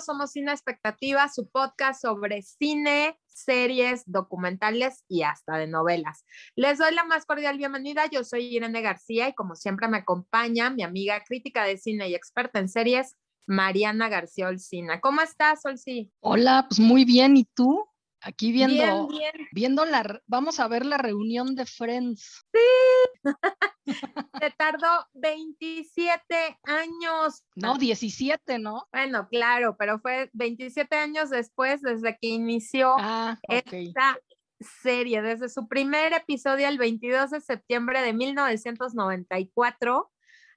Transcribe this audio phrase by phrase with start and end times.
[0.00, 6.24] somos Cine Expectativa, su podcast sobre cine, series, documentales y hasta de novelas.
[6.54, 10.70] Les doy la más cordial bienvenida, yo soy Irene García y como siempre me acompaña
[10.70, 15.00] mi amiga crítica de cine y experta en series, Mariana García Olcina.
[15.00, 16.12] ¿Cómo estás, Olci?
[16.20, 17.86] Hola, pues muy bien, ¿y tú?
[18.22, 19.08] Aquí viendo,
[19.52, 22.44] viendo la, vamos a ver la reunión de Friends.
[22.52, 23.24] Sí.
[24.40, 27.44] Se tardó 27 años.
[27.54, 28.88] No, 17, ¿no?
[28.92, 34.18] Bueno, claro, pero fue 27 años después desde que inició ah, esta
[34.60, 40.10] serie, desde su primer episodio el 22 de septiembre de 1994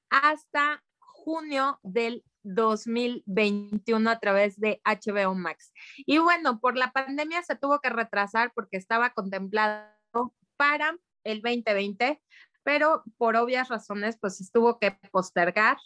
[0.09, 5.71] hasta junio del 2021 a través de HBO Max.
[5.97, 9.85] Y bueno, por la pandemia se tuvo que retrasar porque estaba contemplado
[10.57, 12.21] para el 2020,
[12.63, 15.77] pero por obvias razones pues estuvo que postergar.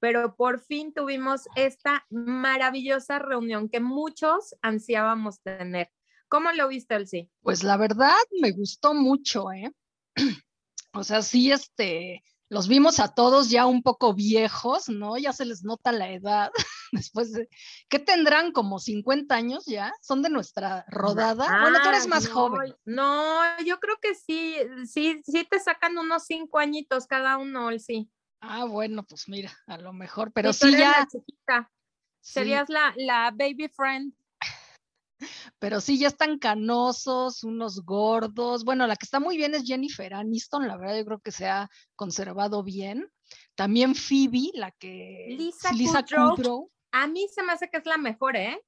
[0.00, 5.90] Pero por fin tuvimos esta maravillosa reunión que muchos ansiábamos tener.
[6.26, 7.30] ¿Cómo lo viste, Elsie?
[7.42, 9.70] Pues la verdad me gustó mucho, ¿eh?
[10.94, 15.16] O sea, sí, este, los vimos a todos ya un poco viejos, ¿no?
[15.16, 16.50] Ya se les nota la edad.
[16.92, 17.48] Después de,
[17.88, 18.52] ¿qué tendrán?
[18.52, 21.62] Como 50 años ya, son de nuestra rodada.
[21.62, 22.76] bueno, tú eres más joven.
[22.84, 28.10] No, yo creo que sí, sí, sí te sacan unos cinco añitos cada uno, sí.
[28.42, 31.08] Ah, bueno, pues mira, a lo mejor, pero sí ya.
[32.20, 34.12] Serías la, la baby friend
[35.58, 38.64] pero sí ya están canosos, unos gordos.
[38.64, 41.46] Bueno, la que está muy bien es Jennifer Aniston, la verdad yo creo que se
[41.46, 43.10] ha conservado bien.
[43.54, 46.70] También Phoebe, la que Lisa, Lisa Kudrow.
[46.92, 48.62] A mí se me hace que es la mejor, ¿eh?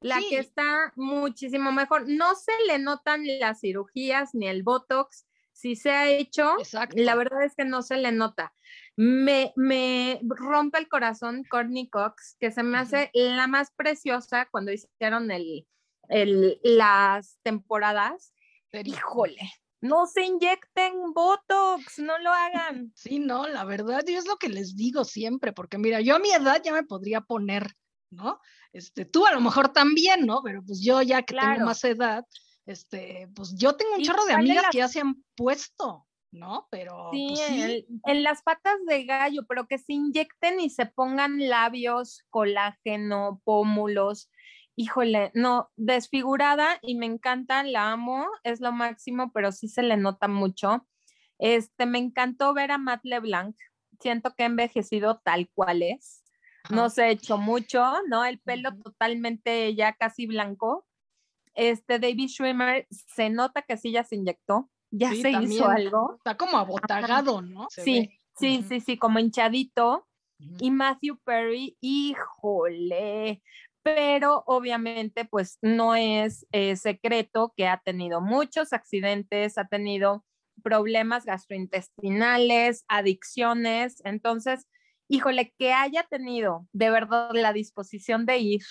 [0.00, 2.08] La que está muchísimo mejor.
[2.08, 5.26] No se le notan las cirugías ni el Botox.
[5.52, 6.56] Si se ha hecho,
[6.94, 8.54] la verdad es que no se le nota.
[8.96, 14.72] Me, me rompe el corazón Courtney Cox, que se me hace la más preciosa cuando
[14.72, 15.66] hicieron el,
[16.10, 18.32] las temporadas,
[18.72, 19.50] híjole,
[19.80, 22.92] no se inyecten Botox, no lo hagan.
[22.94, 26.18] Sí, no, la verdad, y es lo que les digo siempre, porque mira, yo a
[26.18, 27.74] mi edad ya me podría poner,
[28.10, 28.40] ¿no?
[28.72, 30.42] Este, tú a lo mejor también, ¿no?
[30.44, 32.26] Pero pues yo ya que tengo más edad,
[32.66, 36.68] este, pues yo tengo un chorro de amigas que ya se han puesto, ¿no?
[36.70, 41.48] Pero sí, pues en las patas de gallo, pero que se inyecten y se pongan
[41.48, 44.30] labios, colágeno, pómulos,
[44.80, 49.98] híjole, no, desfigurada y me encanta, la amo, es lo máximo, pero sí se le
[49.98, 50.86] nota mucho.
[51.38, 53.54] Este, me encantó ver a Matt LeBlanc,
[54.00, 56.24] siento que ha envejecido tal cual es,
[56.70, 58.24] no se ha hecho mucho, ¿no?
[58.24, 60.86] El pelo totalmente ya casi blanco.
[61.54, 66.14] Este, David Schwimmer, se nota que sí ya se inyectó, ya se hizo algo.
[66.16, 67.66] Está como abotagado, ¿no?
[67.70, 68.08] sí,
[68.38, 70.06] sí, sí, sí, como hinchadito.
[70.58, 73.42] Y Matthew Perry, híjole,
[73.82, 80.24] pero obviamente pues no es eh, secreto que ha tenido muchos accidentes, ha tenido
[80.62, 84.66] problemas gastrointestinales, adicciones, entonces,
[85.08, 88.62] híjole, que haya tenido de verdad la disposición de ir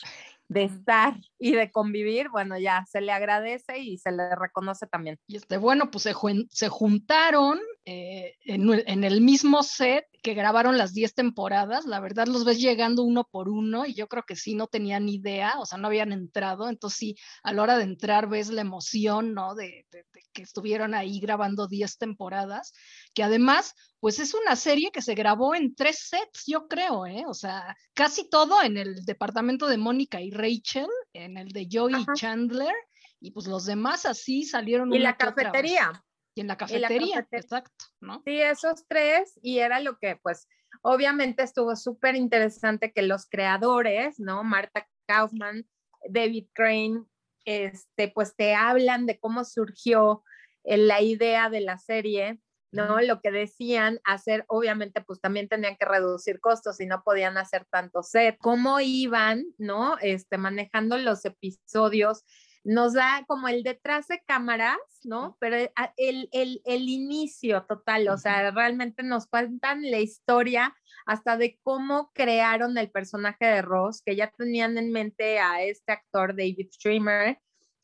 [0.49, 5.17] de estar y de convivir, bueno, ya se le agradece y se le reconoce también.
[5.27, 6.13] Y este, bueno, pues se,
[6.49, 12.45] se juntaron eh, en, el mismo set que grabaron las 10 temporadas, la verdad los
[12.45, 15.77] ves llegando uno por uno y yo creo que sí no tenían idea, o sea,
[15.77, 19.53] no habían entrado, entonces sí, a la hora de entrar ves la emoción, ¿no?
[19.55, 22.73] De, de que estuvieron ahí grabando 10 temporadas,
[23.19, 27.25] que además pues es una serie que se grabó en tres sets, yo creo, ¿eh?
[27.27, 31.95] O sea, casi todo en el departamento de Mónica y Rachel, en el de Joey
[31.95, 32.73] y Chandler,
[33.19, 34.93] y pues los demás así salieron.
[34.93, 36.01] Y la cafetería.
[36.33, 38.21] Y en la cafetería, exacto, ¿no?
[38.25, 40.47] Sí, esos tres, y era lo que, pues,
[40.81, 44.45] obviamente estuvo súper interesante que los creadores, ¿no?
[44.45, 45.67] Marta Kaufman,
[46.09, 47.03] David Crane,
[47.43, 50.23] este, pues te hablan de cómo surgió
[50.63, 52.39] eh, la idea de la serie
[52.71, 53.01] ¿no?
[53.01, 57.65] Lo que decían hacer, obviamente, pues también tenían que reducir costos y no podían hacer
[57.69, 58.37] tanto set.
[58.39, 59.97] ¿Cómo iban, no?
[60.01, 62.23] Este, manejando los episodios.
[62.63, 65.37] Nos da como el detrás de cámaras, ¿no?
[65.39, 70.75] Pero eh, el, el, el inicio total, o sea, realmente nos cuentan la historia
[71.05, 75.93] hasta de cómo crearon el personaje de Ross, que ya tenían en mente a este
[75.93, 77.39] actor David Streamer,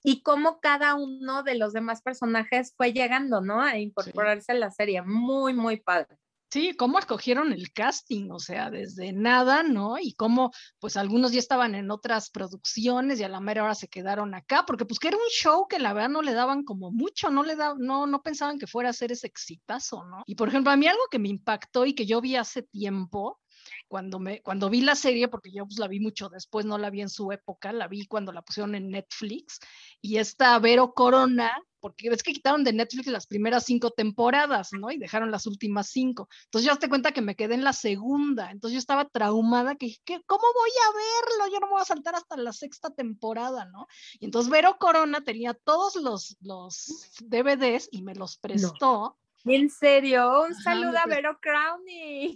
[0.06, 3.60] y cómo cada uno de los demás personajes fue llegando, ¿no?
[3.60, 5.02] A incorporarse a la serie.
[5.02, 6.20] Muy, muy padre.
[6.52, 9.98] Sí, cómo escogieron el casting, o sea, desde nada, ¿no?
[10.00, 13.88] Y cómo, pues algunos ya estaban en otras producciones y a la mera hora se
[13.88, 16.92] quedaron acá, porque pues que era un show que la verdad no le daban como
[16.92, 20.24] mucho, no le da, no, no pensaban que fuera a ser ese exitazo, ¿no?
[20.28, 23.42] Y por ejemplo, a mí algo que me impactó y que yo vi hace tiempo,
[23.88, 26.90] cuando, me, cuando vi la serie, porque yo pues, la vi mucho después, no la
[26.90, 29.60] vi en su época, la vi cuando la pusieron en Netflix,
[30.02, 34.90] y esta Vero Corona, porque ves que quitaron de Netflix las primeras cinco temporadas, ¿no?
[34.90, 36.28] Y dejaron las últimas cinco.
[36.46, 39.86] Entonces yo te cuenta que me quedé en la segunda, entonces yo estaba traumada, que
[39.86, 41.54] dije, ¿cómo voy a verlo?
[41.54, 43.88] Yo no me voy a saltar hasta la sexta temporada, ¿no?
[44.20, 49.16] Y entonces Vero Corona tenía todos los, los DVDs y me los prestó.
[49.46, 52.36] En serio, un saludo a Vero Crowny.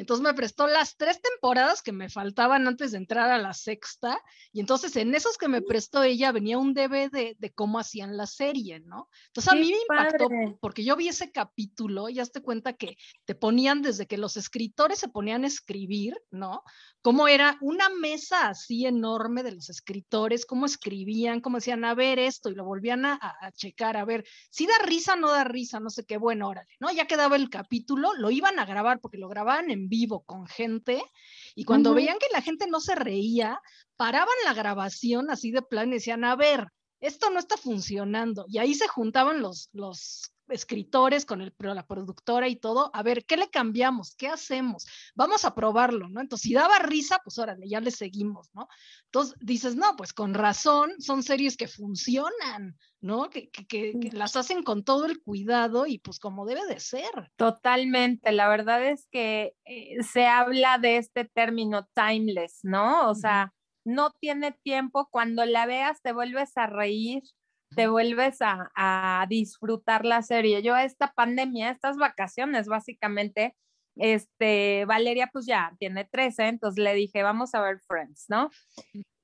[0.00, 4.18] Entonces me prestó las tres temporadas que me faltaban antes de entrar a la sexta.
[4.50, 8.26] Y entonces en esos que me prestó ella venía un DVD de cómo hacían la
[8.26, 9.10] serie, ¿no?
[9.26, 10.28] Entonces a mí me impactó
[10.60, 14.38] porque yo vi ese capítulo y ya te cuenta que te ponían desde que los
[14.38, 16.62] escritores se ponían a escribir, ¿no?
[17.02, 22.18] Cómo era una mesa así enorme de los escritores, cómo escribían, cómo decían, a ver
[22.18, 25.44] esto y lo volvían a, a checar, a ver, si da risa o no da
[25.44, 26.90] risa, no sé qué, bueno, órale, ¿no?
[26.90, 31.02] Ya quedaba el capítulo, lo iban a grabar porque lo grababan en vivo con gente
[31.54, 33.60] y cuando veían que la gente no se reía,
[33.96, 36.68] paraban la grabación así de plan y decían, a ver,
[37.00, 38.44] esto no está funcionando.
[38.48, 43.24] Y ahí se juntaban los, los escritores con el, la productora y todo, a ver,
[43.24, 44.14] ¿qué le cambiamos?
[44.16, 44.86] ¿Qué hacemos?
[45.14, 46.20] Vamos a probarlo, ¿no?
[46.20, 48.68] Entonces, si daba risa, pues órale, ya le seguimos, ¿no?
[49.06, 53.30] Entonces dices, no, pues con razón, son series que funcionan, ¿no?
[53.30, 57.32] Que, que, las hacen con todo el cuidado y pues como debe de ser.
[57.36, 63.08] Totalmente, la verdad es que eh, se habla de este término timeless, ¿no?
[63.08, 63.52] O sea,
[63.84, 67.22] no tiene tiempo, cuando la veas te vuelves a reír,
[67.74, 70.62] te vuelves a, disfrutar la serie.
[70.62, 73.56] Yo esta pandemia, estas vacaciones, básicamente,
[73.96, 78.50] este, Valeria pues ya tiene 13, entonces le dije, vamos a ver Friends, ¿no?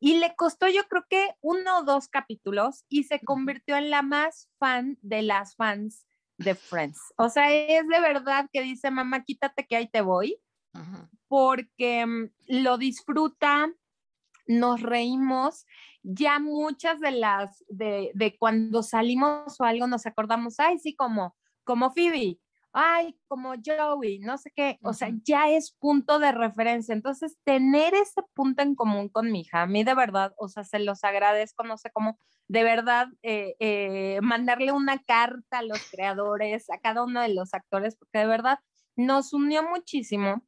[0.00, 4.02] Y le costó yo creo que uno o dos capítulos y se convirtió en la
[4.02, 6.06] más fan de las fans
[6.38, 7.00] de Friends.
[7.16, 10.38] O sea, es de verdad que dice, mamá, quítate que ahí te voy,
[11.28, 13.72] porque mm, lo disfruta,
[14.46, 15.64] nos reímos
[16.02, 21.34] ya muchas de las, de, de, cuando salimos o algo nos acordamos, ay, sí, como,
[21.64, 22.38] como Phoebe,
[22.78, 26.92] ay, como Joey, no sé qué, o sea, ya es punto de referencia.
[26.94, 30.62] Entonces, tener ese punto en común con mi hija, a mí de verdad, o sea,
[30.62, 32.18] se los agradezco, no sé cómo,
[32.48, 37.54] de verdad, eh, eh, mandarle una carta a los creadores, a cada uno de los
[37.54, 38.58] actores, porque de verdad
[38.94, 40.42] nos unió muchísimo.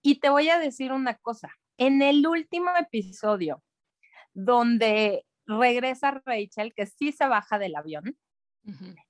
[0.00, 3.64] Y te voy a decir una cosa, en el último episodio,
[4.32, 8.16] donde regresa Rachel, que sí se baja del avión.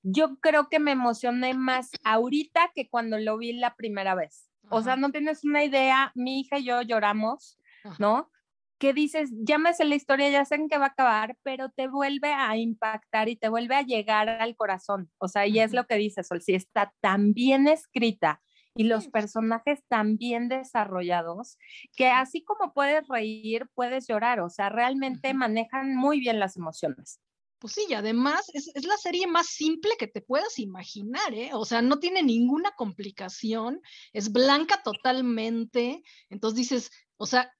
[0.03, 4.49] Yo creo que me emocioné más ahorita que cuando lo vi la primera vez.
[4.69, 7.57] O sea, no tienes una idea, mi hija y yo lloramos,
[7.97, 8.29] ¿no?
[8.77, 12.31] Que dices, llámese la historia, ya sé en qué va a acabar, pero te vuelve
[12.31, 15.11] a impactar y te vuelve a llegar al corazón.
[15.17, 18.41] O sea, y es lo que dices, Sol, si está tan bien escrita,
[18.75, 21.57] y los personajes tan bien desarrollados
[21.97, 27.19] que así como puedes reír, puedes llorar, o sea, realmente manejan muy bien las emociones.
[27.59, 31.51] Pues sí, y además es, es, la serie más simple que te puedas imaginar, ¿eh?
[31.53, 33.81] O sea, no tiene ninguna complicación,
[34.13, 37.51] es blanca totalmente, entonces dices, o sea,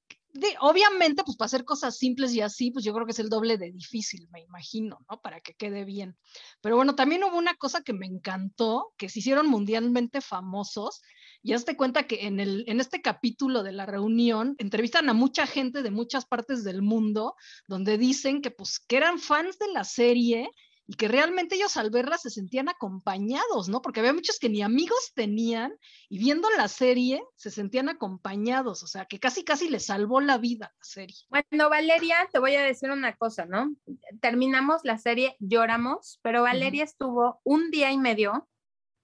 [0.60, 3.58] obviamente, pues para hacer cosas simples y así, pues yo creo que es el doble
[3.58, 5.22] de difícil, me imagino, ¿no?
[5.22, 6.18] Para que quede bien.
[6.62, 11.02] Pero bueno, también hubo una cosa que me encantó, que se hicieron mundialmente famosos.
[11.42, 15.48] Y hazte cuenta que en, el, en este capítulo de la reunión entrevistan a mucha
[15.48, 17.36] gente de muchas partes del mundo,
[17.68, 20.50] donde dicen que pues que eran fans de la serie
[20.90, 23.80] y que realmente ellos al verla se sentían acompañados, ¿no?
[23.80, 25.78] Porque había muchos que ni amigos tenían
[26.10, 30.40] y viendo la serie se sentían acompañados, o sea, que casi casi les salvó la
[30.40, 31.16] vida la serie.
[31.30, 33.72] Bueno, Valeria, te voy a decir una cosa, ¿no?
[34.20, 38.50] Terminamos la serie, lloramos, pero Valeria estuvo un día y medio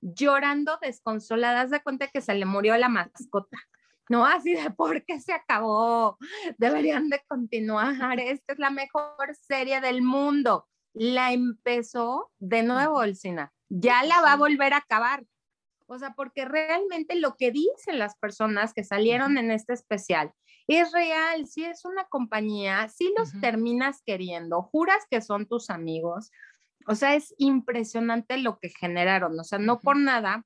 [0.02, 3.60] llorando desconsolada, de cuenta que se le murió la mascota.
[4.10, 6.18] No, así de por qué se acabó.
[6.58, 8.20] Deberían de continuar.
[8.20, 13.54] Esta es la mejor serie del mundo la empezó de nuevo el Sina.
[13.70, 15.26] Ya la va a volver a acabar.
[15.88, 20.34] O sea, porque realmente lo que dicen las personas que salieron en este especial
[20.68, 21.46] es real.
[21.46, 26.32] Si es una compañía, si los terminas queriendo, juras que son tus amigos.
[26.88, 29.40] O sea, es impresionante lo que generaron.
[29.40, 30.46] O sea, no por nada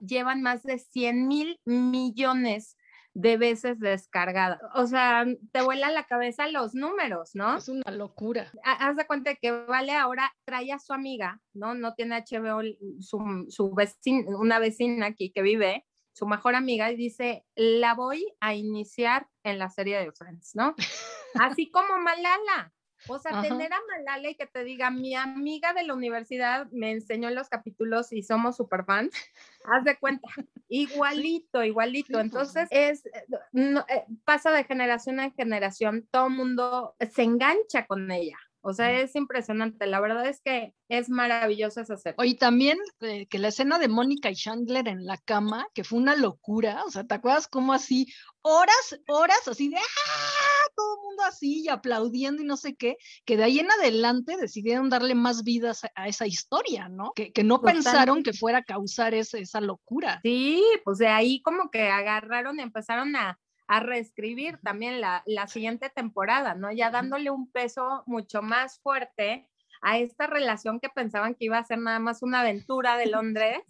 [0.00, 2.76] llevan más de 100 mil millones
[3.18, 4.60] de veces descargada.
[4.74, 7.56] O sea, te vuela la cabeza los números, ¿no?
[7.56, 8.52] Es una locura.
[8.62, 11.74] Haz de cuenta que Vale ahora trae a su amiga, ¿no?
[11.74, 12.62] No tiene HBO,
[13.00, 18.24] su, su vecina, una vecina aquí que vive, su mejor amiga, y dice, la voy
[18.38, 20.76] a iniciar en la serie de Friends, ¿no?
[21.34, 22.72] Así como Malala.
[23.08, 26.92] O sea, tener a Malala y que te diga, mi amiga de la universidad me
[26.92, 29.12] enseñó los capítulos y somos super fans,
[29.64, 30.28] haz de cuenta.
[30.68, 32.20] Igualito, igualito.
[32.20, 38.36] Entonces, es, eh, pasa de generación en generación, todo el mundo se engancha con ella.
[38.60, 39.86] O sea, es impresionante.
[39.86, 42.16] La verdad es que es maravilloso esa serie.
[42.18, 45.98] Oye, también eh, que la escena de Mónica y Chandler en la cama, que fue
[45.98, 46.84] una locura.
[46.84, 50.47] O sea, ¿te acuerdas cómo así, horas, horas, así de ¡ah!
[50.78, 54.36] Todo el mundo así y aplaudiendo y no sé qué, que de ahí en adelante
[54.36, 57.12] decidieron darle más vidas a, esa historia, ¿no?
[57.14, 60.20] Que, que no pensaron que fuera a causar esa locura.
[60.22, 65.46] Sí, pues de ahí como que agarraron y empezaron a a reescribir también la, la
[65.46, 66.72] siguiente temporada, ¿no?
[66.72, 69.46] Ya dándole un peso mucho más fuerte
[69.82, 73.60] a esta relación que pensaban que iba a ser nada más una aventura de Londres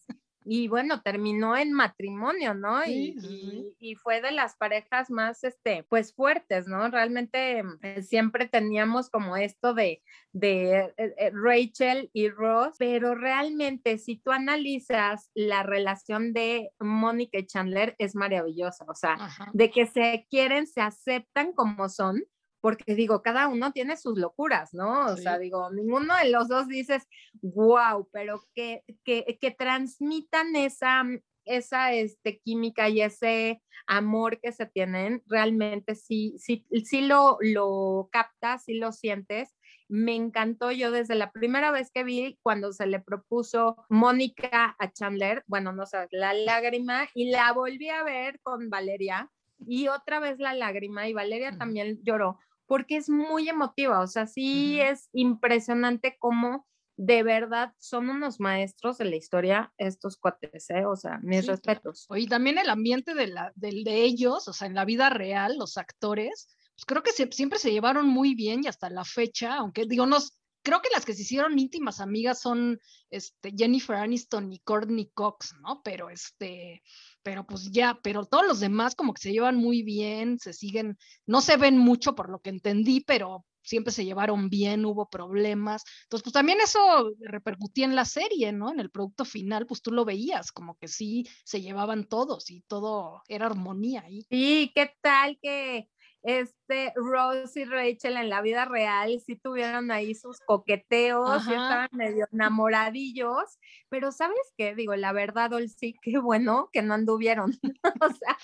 [0.51, 2.83] y bueno, terminó en matrimonio, ¿no?
[2.87, 6.89] y, y, fue de las parejas más, este, pues fuertes, ¿no?
[6.89, 10.03] Realmente eh, siempre teníamos como esto de,
[10.33, 17.39] de eh, eh, Rachel y Ross, pero realmente si tú analizas la relación de Mónica
[17.39, 19.19] y Chandler es maravillosa, o sea,
[19.53, 22.25] de que se quieren, se aceptan como son
[22.69, 25.07] porque digo, cada uno tiene sus locuras, ¿no?
[25.07, 27.09] O sea, digo, ninguno de los dos dices,
[27.41, 31.03] wow, pero que, que, que transmitan esa,
[31.47, 38.11] esa este, química y ese amor que se tienen, realmente sí, sí, sí lo, lo
[38.13, 39.57] captas, sí lo sientes.
[39.89, 44.93] Me encantó yo desde la primera vez que vi cuando se le propuso Mónica a
[44.93, 49.31] Chandler, bueno, no sé, la lágrima, y la volví a ver con Valeria
[49.67, 54.27] y otra vez la lágrima y Valeria también lloró porque es muy emotiva, o sea,
[54.27, 60.85] sí es impresionante cómo de verdad son unos maestros de la historia estos cuates, ¿eh?
[60.85, 62.07] o sea, mis respetos.
[62.15, 65.79] Y también el ambiente de, la, de, ellos, o sea, en la vida real, los
[65.79, 70.07] actores, pues creo que siempre se llevaron muy bien y hasta la fecha, aunque digo,
[70.07, 70.19] no,
[70.63, 75.55] creo que las que se hicieron íntimas amigas son este, Jennifer Aniston y Courtney Cox,
[75.63, 75.81] ¿no?
[75.83, 76.83] Pero este,
[77.23, 80.99] pero pues ya, pero todos los demás como que se llevan muy bien, se siguen,
[81.27, 85.85] no se ven mucho por lo que entendí, pero siempre se llevaron bien, hubo problemas.
[86.05, 88.73] Entonces, pues también eso repercutía en la serie, ¿no?
[88.73, 92.63] En el producto final, pues tú lo veías, como que sí se llevaban todos y
[92.63, 94.27] todo era armonía ahí.
[94.31, 95.89] Sí, ¿qué tal que
[96.29, 101.89] este Rose y Rachel en la vida real sí tuvieron ahí sus coqueteos y estaban
[101.93, 103.59] medio enamoradillos,
[103.89, 104.75] pero ¿sabes qué?
[104.75, 107.53] Digo, la verdad, sí, qué bueno que no anduvieron,
[108.03, 108.37] o sea,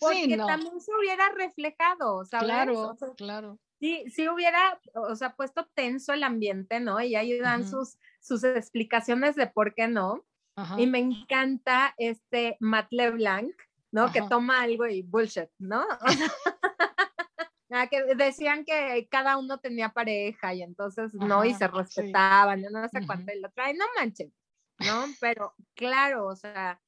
[0.00, 2.46] porque también se hubiera reflejado, ¿sabes?
[2.46, 3.58] Claro, claro.
[3.78, 7.00] Sí, sí hubiera, o sea, puesto tenso el ambiente, ¿no?
[7.00, 10.24] Y ahí dan sus, sus explicaciones de por qué no.
[10.76, 13.54] Y me encanta este Matt LeBlanc,
[13.92, 14.10] ¿no?
[14.10, 15.86] Que toma algo y bullshit, ¿no?
[17.70, 22.70] Ah, que decían que cada uno tenía pareja y entonces no, y se respetaban, yo
[22.70, 24.32] no sé cuánto, y lo traen, no manchen,
[24.78, 25.04] ¿no?
[25.20, 26.80] Pero claro, o sea,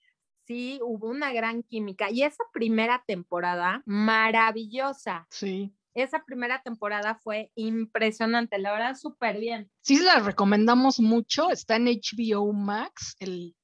[0.47, 5.27] sí hubo una gran química y esa primera temporada, maravillosa.
[5.31, 5.75] Sí.
[5.93, 9.71] Esa primera temporada fue impresionante, la verdad, súper bien.
[9.81, 13.55] Sí, la recomendamos mucho, está en HBO Max, el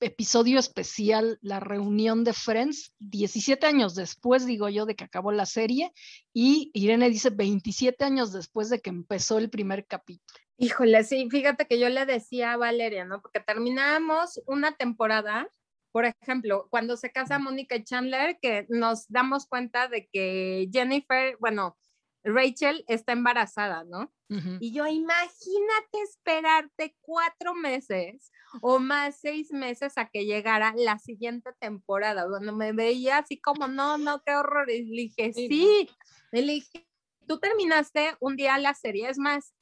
[0.00, 5.46] episodio especial, la reunión de Friends, 17 años después, digo yo, de que acabó la
[5.46, 5.92] serie,
[6.32, 10.40] y Irene dice 27 años después de que empezó el primer capítulo.
[10.58, 13.20] Híjole, sí, fíjate que yo le decía a Valeria, ¿no?
[13.20, 15.48] Porque terminamos una temporada,
[15.92, 21.36] por ejemplo, cuando se casa Mónica y Chandler, que nos damos cuenta de que Jennifer,
[21.40, 21.76] bueno,
[22.22, 24.12] Rachel está embarazada, ¿no?
[24.58, 31.50] Y yo, imagínate esperarte cuatro meses o más seis meses a que llegara la siguiente
[31.58, 34.70] temporada, donde me veía así como, no, no, qué horror.
[34.70, 35.88] Y le dije, sí,
[36.32, 36.88] le dije,
[37.26, 39.54] tú terminaste un día la serie, es más,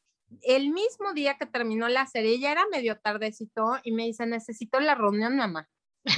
[0.43, 4.81] el mismo día que terminó la serie, ya era medio tardecito y me dice, necesito
[4.81, 5.69] la reunión, mamá.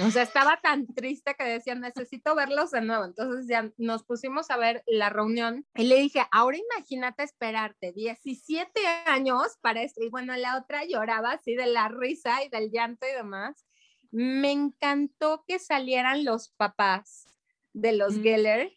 [0.04, 3.04] O sea, estaba tan triste que decía, necesito verlos de nuevo.
[3.04, 8.80] Entonces ya nos pusimos a ver la reunión y le dije, ahora imagínate esperarte 17
[9.06, 10.02] años para esto.
[10.02, 13.64] Y bueno, la otra lloraba así de la risa y del llanto y demás.
[14.10, 17.26] Me encantó que salieran los papás
[17.72, 18.72] de los Geller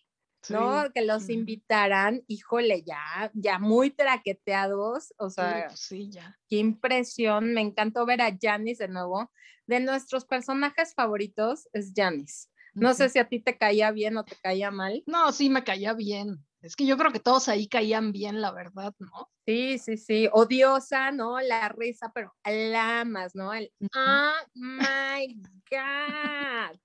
[0.50, 0.92] ¿no?
[0.94, 6.38] Que los invitaran, híjole, ya, ya muy traqueteados, o sea, sí, ya.
[6.48, 9.32] qué impresión, me encantó ver a Janice de nuevo.
[9.68, 12.48] De nuestros personajes favoritos es Janice.
[12.74, 15.04] No sé si a ti te caía bien o te caía mal.
[15.06, 16.44] No, sí, me caía bien.
[16.62, 19.30] Es que yo creo que todos ahí caían bien, la verdad, ¿no?
[19.46, 20.30] Sí, sí, sí.
[20.32, 21.40] Odiosa, ¿no?
[21.40, 23.54] La risa, pero la ¿no?
[23.54, 26.80] El, oh my God.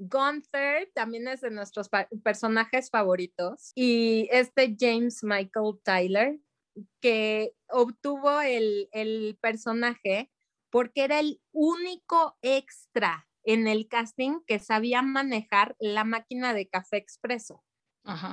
[0.00, 1.90] Gunther también es de nuestros
[2.22, 6.40] personajes favoritos y este James Michael Tyler
[7.00, 10.30] que obtuvo el, el personaje
[10.70, 16.96] porque era el único extra, en el casting que sabía manejar la máquina de café
[16.96, 17.62] expreso.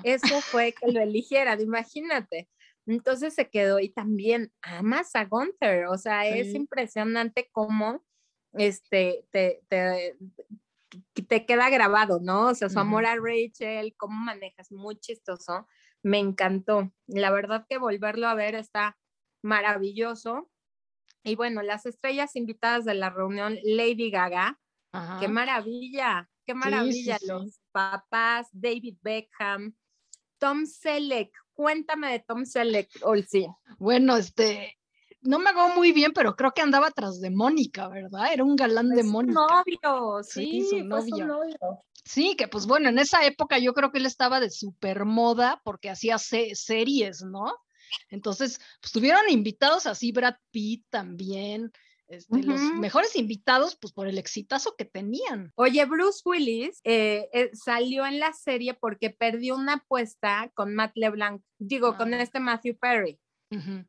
[0.04, 2.50] Eso fue que lo eligiera, imagínate.
[2.86, 8.06] Entonces se quedó y también amas a Gunther, o sea, es impresionante cómo
[8.54, 10.16] este, te, te,
[11.28, 12.48] te, queda grabado, ¿no?
[12.48, 15.68] O sea, su amor a Rachel, cómo manejas, muy chistoso,
[16.04, 16.92] me encantó.
[17.08, 18.98] La verdad que volverlo a ver está
[19.42, 20.50] maravilloso.
[21.24, 24.60] Y bueno, las estrellas invitadas de la reunión, Lady Gaga,
[25.20, 29.76] qué maravilla, qué maravilla, los papás, David Beckham,
[30.38, 33.48] Tom Selleck, cuéntame de Tom Selleck, Olsi.
[33.78, 34.78] Bueno, este,
[35.22, 38.34] no me hago muy bien, pero creo que andaba tras de Mónica, ¿verdad?
[38.34, 39.40] Era un galán de Mónica.
[39.40, 41.48] novio, sí, su novio.
[42.06, 45.62] Sí, que pues bueno, en esa época yo creo que él estaba de super moda
[45.64, 47.54] porque hacía series, ¿no?
[48.10, 51.72] Entonces, pues tuvieron invitados así, Brad Pitt también,
[52.08, 55.52] este, los mejores invitados, pues por el exitazo que tenían.
[55.56, 60.94] Oye, Bruce Willis eh, eh, salió en la serie porque perdió una apuesta con Matt
[60.96, 62.22] LeBlanc, digo, con ah.
[62.22, 63.20] este Matthew Perry.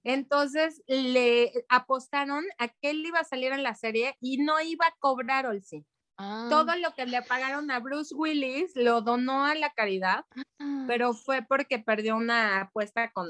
[0.04, 4.86] Entonces le apostaron a que él iba a salir en la serie y no iba
[4.86, 5.84] a cobrar Olsi.
[6.16, 6.46] Ah.
[6.50, 10.24] Todo lo que le pagaron a Bruce Willis lo donó a la caridad,
[10.58, 10.84] ah.
[10.86, 13.28] pero fue porque perdió una apuesta con,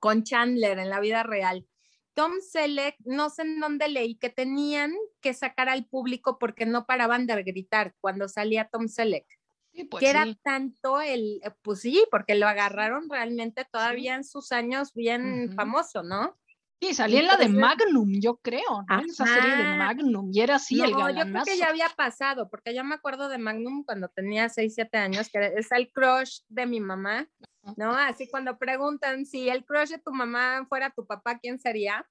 [0.00, 1.66] con Chandler en la vida real.
[2.14, 6.84] Tom Selleck, no sé en dónde leí que tenían que sacar al público porque no
[6.84, 9.37] paraban de gritar cuando salía Tom Selleck.
[9.84, 14.52] Pues que era tanto el, eh, pues sí, porque lo agarraron realmente todavía en sus
[14.52, 16.36] años bien famoso, ¿no?
[16.80, 19.00] Sí, salía en la de Magnum, yo creo, ¿no?
[19.00, 21.24] Esa serie de Magnum, y era así el galanazo.
[21.24, 24.74] yo creo que ya había pasado, porque yo me acuerdo de Magnum cuando tenía 6,
[24.76, 27.28] 7 años, que es el crush de mi mamá,
[27.76, 27.90] ¿no?
[27.90, 32.06] Así cuando preguntan si el crush de tu mamá fuera tu papá, ¿quién sería?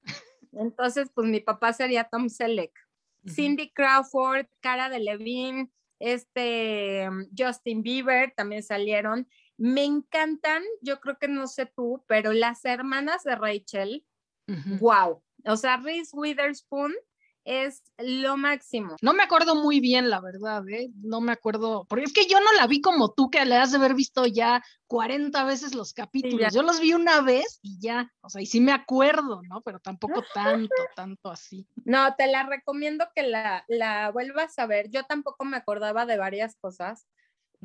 [0.52, 2.74] Entonces, pues mi papá sería Tom Selleck.
[3.26, 9.28] Cindy Crawford, Cara de Levine, este Justin Bieber también salieron.
[9.58, 14.06] Me encantan, yo creo que no sé tú, pero las hermanas de Rachel,
[14.80, 15.24] wow.
[15.46, 16.94] O sea, Reese Witherspoon
[17.48, 18.98] es lo máximo.
[19.02, 20.92] No me acuerdo muy bien, la verdad, ¿eh?
[20.96, 23.72] No me acuerdo, porque es que yo no la vi como tú, que le has
[23.72, 26.54] de haber visto ya 40 veces los capítulos.
[26.54, 29.62] yo los vi una vez y ya, o sea, y sí me acuerdo, ¿no?
[29.62, 31.66] Pero tampoco tanto, tanto así.
[31.86, 34.90] No, te la recomiendo que la, la vuelvas a ver.
[34.90, 37.08] Yo tampoco me acordaba de varias cosas,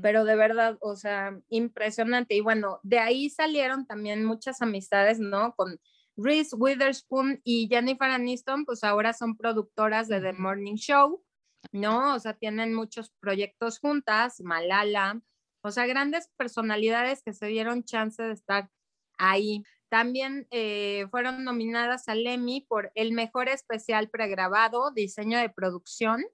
[0.00, 2.36] pero de verdad, o sea, impresionante.
[2.36, 5.54] Y bueno, de ahí salieron también muchas amistades, ¿no?
[5.56, 5.80] Con
[6.16, 11.24] Reese Witherspoon y Jennifer Aniston, pues ahora son productoras de The Morning Show,
[11.72, 12.14] ¿no?
[12.14, 15.20] O sea, tienen muchos proyectos juntas, Malala,
[15.62, 18.68] o sea, grandes personalidades que se dieron chance de estar
[19.16, 19.62] ahí.
[19.88, 26.24] También eh, fueron nominadas al Emmy por el mejor especial pregrabado, diseño de producción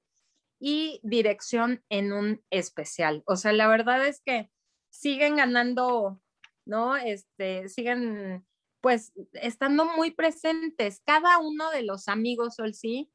[0.60, 3.22] y dirección en un especial.
[3.26, 4.50] O sea, la verdad es que
[4.90, 6.20] siguen ganando,
[6.64, 6.96] ¿no?
[6.96, 8.46] Este, siguen
[8.80, 11.02] pues estando muy presentes.
[11.04, 13.10] Cada uno de los amigos, Sol sí,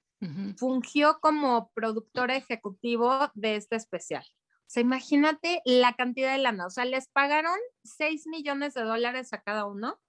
[0.57, 4.23] fungió como productor ejecutivo de este especial.
[4.23, 6.65] O sea, imagínate la cantidad de lana.
[6.65, 9.99] O sea, les pagaron 6 millones de dólares a cada uno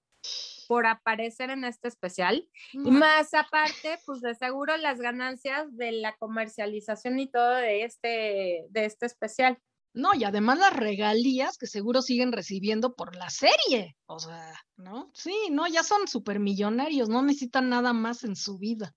[0.68, 2.48] por aparecer en este especial.
[2.72, 8.66] Y más aparte, pues de seguro las ganancias de la comercialización y todo de este,
[8.70, 9.58] de este especial.
[9.94, 13.96] No, y además las regalías que seguro siguen recibiendo por la serie.
[14.06, 15.10] O sea, ¿no?
[15.14, 18.94] Sí, no, ya son supermillonarios, no necesitan nada más en su vida.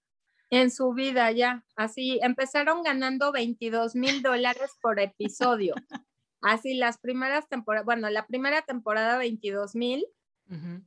[0.49, 1.63] En su vida, ya.
[1.75, 5.75] Así, empezaron ganando 22 mil dólares por episodio.
[6.41, 10.05] Así, las primeras temporadas, bueno, la primera temporada 22 mil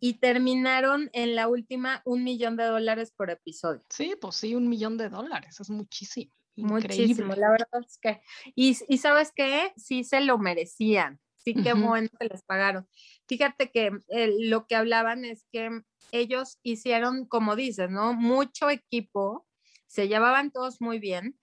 [0.01, 3.85] y terminaron en la última un millón de dólares por episodio.
[3.91, 6.33] Sí, pues sí, un millón de dólares, es muchísimo.
[6.57, 8.21] Muchísimo, la verdad es que,
[8.55, 12.89] y, y sabes qué, sí se lo merecían, sí qué bueno que les pagaron.
[13.27, 15.83] Fíjate que eh, lo que hablaban es que
[16.13, 18.13] ellos hicieron, como dices, ¿no?
[18.13, 19.47] Mucho equipo,
[19.87, 21.39] se llevaban todos muy bien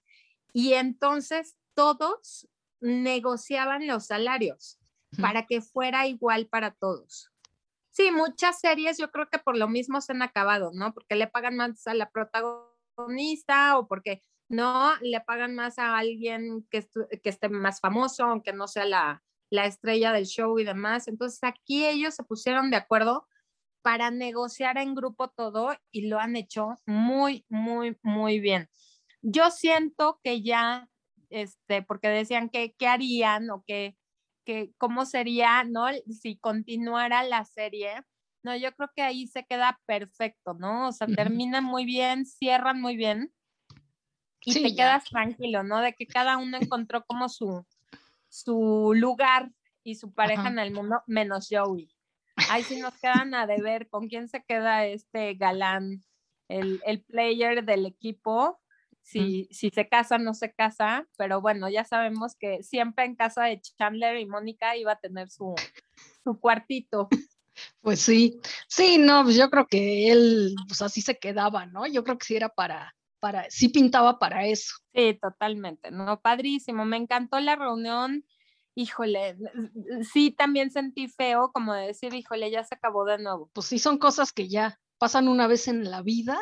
[0.53, 2.47] y entonces todos
[2.79, 4.79] negociaban los salarios
[5.21, 7.31] para que fuera igual para todos.
[7.91, 10.93] Sí, muchas series yo creo que por lo mismo se han acabado, ¿no?
[10.93, 16.65] Porque le pagan más a la protagonista o porque no le pagan más a alguien
[16.69, 16.88] que,
[17.21, 21.07] que esté más famoso, aunque no sea la, la estrella del show y demás.
[21.07, 23.27] Entonces aquí ellos se pusieron de acuerdo
[23.81, 28.69] para negociar en grupo todo y lo han hecho muy, muy, muy bien.
[29.21, 30.89] Yo siento que ya,
[31.29, 33.97] este, porque decían que qué harían o que,
[34.45, 35.88] que cómo sería, ¿no?
[36.10, 38.03] Si continuara la serie.
[38.43, 40.89] No, yo creo que ahí se queda perfecto, ¿no?
[40.89, 43.33] O sea, terminan muy bien, cierran muy bien
[44.47, 45.81] y te quedas tranquilo, ¿no?
[45.81, 47.65] De que cada uno encontró como su,
[48.29, 49.51] su lugar
[49.83, 51.93] y su pareja en el mundo, menos Joey.
[52.49, 56.03] Ahí sí nos quedan a deber con quién se queda este galán,
[56.47, 58.62] el, el player del equipo,
[59.01, 63.43] si, si se casa, no se casa, pero bueno, ya sabemos que siempre en casa
[63.45, 65.55] de Chandler y Mónica iba a tener su,
[66.23, 67.10] su cuartito.
[67.81, 71.88] Pues sí, sí, no, pues yo creo que él, pues así se quedaba, ¿no?
[71.88, 74.75] Yo creo que sí era para, para, sí pintaba para eso.
[74.93, 76.21] Sí, totalmente, ¿no?
[76.21, 78.25] Padrísimo, me encantó la reunión,
[78.75, 79.38] híjole,
[80.12, 83.49] sí también sentí feo como de decir, híjole, ya se acabó de nuevo.
[83.53, 86.39] Pues sí, son cosas que ya pasan una vez en la vida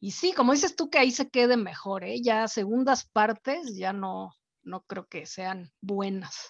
[0.00, 2.20] y sí, como dices tú, que ahí se quede mejor, ¿eh?
[2.22, 4.34] Ya segundas partes ya no,
[4.66, 6.48] no creo que sean buenas.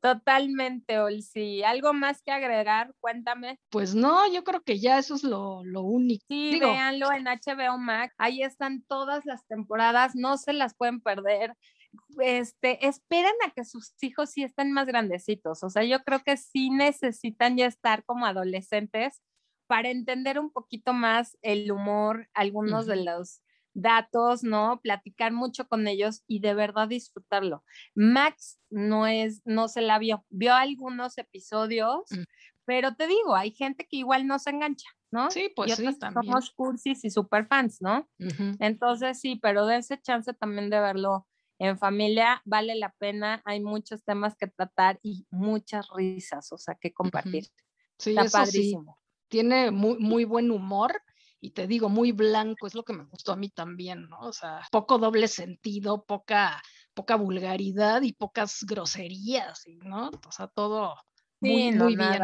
[0.00, 1.62] Totalmente, Olsi.
[1.62, 2.94] ¿Algo más que agregar?
[3.00, 3.60] Cuéntame.
[3.70, 6.24] Pues no, yo creo que ya eso es lo, único.
[6.28, 8.14] Sí, véanlo en HBO Max.
[8.18, 11.54] Ahí están todas las temporadas, no se las pueden perder.
[12.18, 15.62] Este, esperen a que sus hijos sí estén más grandecitos.
[15.62, 19.22] O sea, yo creo que sí necesitan ya estar como adolescentes
[19.66, 23.42] para entender un poquito más el humor, algunos de los
[23.80, 24.80] datos, ¿no?
[24.82, 27.64] Platicar mucho con ellos y de verdad disfrutarlo.
[27.94, 32.22] Max no es, no se la vio, vio algunos episodios, mm.
[32.64, 35.30] pero te digo, hay gente que igual no se engancha, ¿no?
[35.30, 36.24] Sí, pues sí, también.
[36.24, 38.08] Somos cursis y super fans, ¿no?
[38.58, 41.26] Entonces sí, pero dense chance también de verlo
[41.60, 46.76] en familia, vale la pena, hay muchos temas que tratar y muchas risas, o sea,
[46.76, 47.48] que compartir.
[47.98, 48.96] Sí, Está padrísimo
[49.28, 51.02] tiene muy, muy buen humor
[51.40, 54.18] y te digo, muy blanco, es lo que me gustó a mí también, ¿no?
[54.20, 56.62] O sea, poco doble sentido, poca,
[56.94, 60.10] poca vulgaridad y pocas groserías, ¿no?
[60.26, 60.96] O sea, todo
[61.40, 62.20] muy, muy bien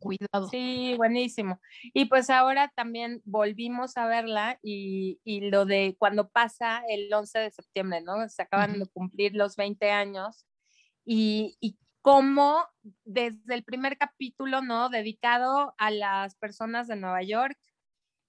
[0.00, 0.48] cuidado.
[0.50, 1.60] Sí, buenísimo.
[1.94, 7.38] Y pues ahora también volvimos a verla y, y, lo de cuando pasa el 11
[7.38, 8.28] de septiembre, ¿no?
[8.28, 10.44] Se acaban de cumplir los 20 años
[11.04, 12.66] y, y como
[13.04, 14.90] desde el primer capítulo, ¿no?
[14.90, 17.58] Dedicado a las personas de Nueva York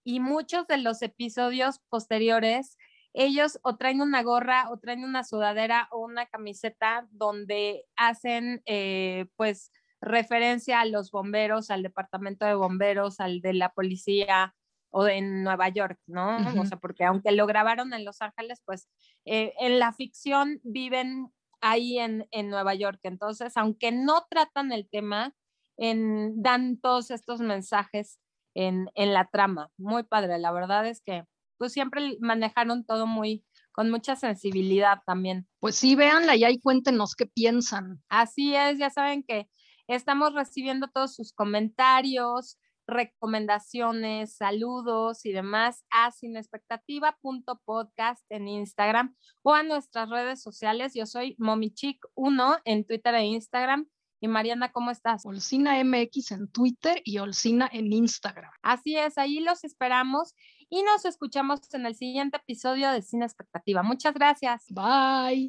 [0.03, 2.77] y muchos de los episodios posteriores,
[3.13, 9.27] ellos o traen una gorra o traen una sudadera o una camiseta donde hacen, eh,
[9.35, 14.55] pues, referencia a los bomberos, al departamento de bomberos, al de la policía
[14.91, 16.37] o en Nueva York, ¿no?
[16.59, 18.89] O sea, porque aunque lo grabaron en Los Ángeles, pues
[19.25, 21.31] eh, en la ficción viven
[21.61, 22.99] ahí en, Nueva York.
[23.03, 25.35] Entonces, aunque no tratan el tema,
[25.77, 28.19] en, dan todos estos mensajes
[28.67, 29.69] en, la trama.
[29.77, 31.23] Muy padre, la verdad es que
[31.57, 35.47] pues siempre manejaron todo muy con mucha sensibilidad también.
[35.59, 38.03] Pues sí, véanla y ahí cuéntenos qué piensan.
[38.09, 39.49] Así es, ya saben que
[39.87, 49.63] estamos recibiendo todos sus comentarios, recomendaciones, saludos y demás a sinexpectativa.podcast en Instagram o a
[49.63, 50.93] nuestras redes sociales.
[50.93, 53.87] Yo soy momichic1 en Twitter e Instagram.
[54.21, 55.25] Y Mariana, ¿cómo estás?
[55.25, 58.51] Olcina MX en Twitter y Olcina en Instagram.
[58.61, 60.35] Así es, ahí los esperamos
[60.69, 63.81] y nos escuchamos en el siguiente episodio de Cine Expectativa.
[63.81, 64.65] Muchas gracias.
[64.69, 65.47] Bye.